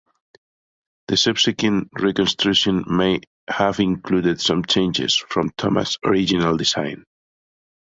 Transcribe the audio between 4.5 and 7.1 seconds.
changes from Thomas’ original design.